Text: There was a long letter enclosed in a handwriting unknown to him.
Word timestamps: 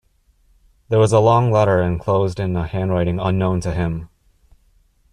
There 0.89 0.97
was 0.97 1.11
a 1.13 1.19
long 1.19 1.51
letter 1.51 1.79
enclosed 1.79 2.39
in 2.39 2.55
a 2.55 2.65
handwriting 2.65 3.19
unknown 3.19 3.59
to 3.61 3.71
him. 3.71 4.09